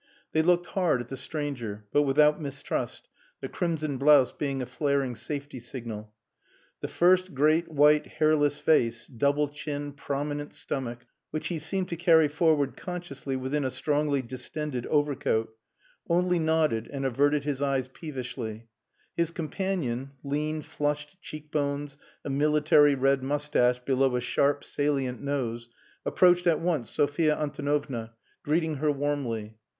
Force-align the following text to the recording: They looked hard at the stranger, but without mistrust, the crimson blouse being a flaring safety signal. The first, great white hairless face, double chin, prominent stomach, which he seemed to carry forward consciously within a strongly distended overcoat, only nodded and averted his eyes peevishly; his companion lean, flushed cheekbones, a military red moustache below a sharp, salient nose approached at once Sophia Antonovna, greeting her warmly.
They 0.31 0.41
looked 0.41 0.65
hard 0.65 0.99
at 0.99 1.09
the 1.09 1.15
stranger, 1.15 1.85
but 1.91 2.01
without 2.01 2.41
mistrust, 2.41 3.07
the 3.39 3.47
crimson 3.47 3.99
blouse 3.99 4.31
being 4.31 4.59
a 4.59 4.65
flaring 4.65 5.13
safety 5.15 5.59
signal. 5.59 6.11
The 6.79 6.87
first, 6.87 7.35
great 7.35 7.67
white 7.69 8.07
hairless 8.07 8.57
face, 8.57 9.05
double 9.05 9.47
chin, 9.47 9.93
prominent 9.93 10.55
stomach, 10.55 11.05
which 11.29 11.49
he 11.49 11.59
seemed 11.59 11.87
to 11.89 11.95
carry 11.95 12.27
forward 12.27 12.75
consciously 12.75 13.35
within 13.35 13.63
a 13.63 13.69
strongly 13.69 14.23
distended 14.23 14.87
overcoat, 14.87 15.49
only 16.09 16.39
nodded 16.39 16.87
and 16.91 17.05
averted 17.05 17.43
his 17.43 17.61
eyes 17.61 17.87
peevishly; 17.87 18.69
his 19.15 19.29
companion 19.29 20.13
lean, 20.23 20.63
flushed 20.63 21.21
cheekbones, 21.21 21.95
a 22.25 22.29
military 22.31 22.95
red 22.95 23.21
moustache 23.21 23.77
below 23.85 24.15
a 24.15 24.19
sharp, 24.19 24.63
salient 24.63 25.21
nose 25.21 25.69
approached 26.03 26.47
at 26.47 26.59
once 26.59 26.89
Sophia 26.89 27.35
Antonovna, 27.37 28.13
greeting 28.41 28.77
her 28.77 28.91
warmly. 28.91 29.57